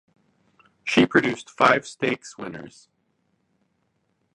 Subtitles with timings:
[0.83, 2.89] She produced five stakes winners.